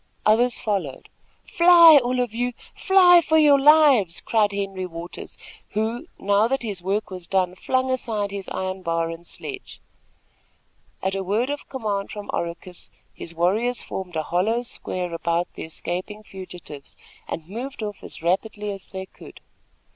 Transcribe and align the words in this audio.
Others 0.25 0.57
followed. 0.57 1.09
"Fly! 1.45 1.99
all 2.03 2.19
of 2.19 2.33
you! 2.33 2.53
Fly 2.73 3.21
for 3.23 3.37
your 3.37 3.59
lives!" 3.59 4.19
cried 4.19 4.51
Henry 4.51 4.87
Waters, 4.87 5.37
who, 5.73 6.07
now 6.17 6.47
that 6.47 6.63
his 6.63 6.81
work 6.81 7.11
was 7.11 7.27
done, 7.27 7.53
flung 7.53 7.91
aside 7.91 8.31
his 8.31 8.49
iron 8.49 8.81
bar 8.81 9.11
and 9.11 9.27
sledge. 9.27 9.79
At 11.03 11.13
a 11.13 11.23
word 11.23 11.51
of 11.51 11.69
command 11.69 12.09
from 12.09 12.31
Oracus 12.33 12.89
his 13.13 13.35
warriors 13.35 13.83
formed 13.83 14.15
a 14.15 14.23
hollow 14.23 14.63
square 14.63 15.13
about 15.13 15.53
the 15.53 15.65
escaping 15.65 16.23
fugitives, 16.23 16.97
and 17.27 17.47
moved 17.47 17.83
off 17.83 18.03
as 18.03 18.23
rapidly 18.23 18.71
as 18.71 18.87
they 18.87 19.05
could. 19.05 19.39